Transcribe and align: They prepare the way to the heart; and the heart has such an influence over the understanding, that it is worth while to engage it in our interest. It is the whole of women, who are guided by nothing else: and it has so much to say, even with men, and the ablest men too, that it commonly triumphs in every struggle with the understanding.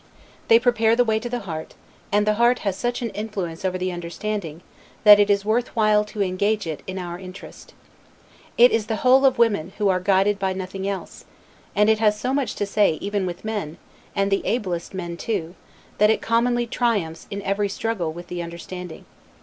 They 0.47 0.57
prepare 0.57 0.95
the 0.95 1.03
way 1.05 1.19
to 1.19 1.29
the 1.29 1.41
heart; 1.41 1.75
and 2.11 2.25
the 2.25 2.33
heart 2.41 2.57
has 2.65 2.75
such 2.75 3.03
an 3.03 3.11
influence 3.11 3.63
over 3.63 3.77
the 3.77 3.91
understanding, 3.91 4.63
that 5.03 5.19
it 5.19 5.29
is 5.29 5.45
worth 5.45 5.75
while 5.75 6.03
to 6.05 6.23
engage 6.23 6.65
it 6.65 6.81
in 6.87 6.97
our 6.97 7.19
interest. 7.19 7.75
It 8.57 8.71
is 8.71 8.87
the 8.87 8.95
whole 9.05 9.25
of 9.27 9.37
women, 9.37 9.73
who 9.77 9.89
are 9.89 9.99
guided 9.99 10.39
by 10.39 10.53
nothing 10.53 10.87
else: 10.87 11.25
and 11.75 11.87
it 11.87 11.99
has 11.99 12.19
so 12.19 12.33
much 12.33 12.55
to 12.55 12.65
say, 12.65 12.93
even 12.93 13.27
with 13.27 13.45
men, 13.45 13.77
and 14.15 14.31
the 14.31 14.43
ablest 14.43 14.95
men 14.95 15.17
too, 15.17 15.53
that 15.99 16.09
it 16.09 16.19
commonly 16.19 16.65
triumphs 16.65 17.27
in 17.29 17.43
every 17.43 17.69
struggle 17.69 18.11
with 18.11 18.25
the 18.25 18.41
understanding. 18.41 19.05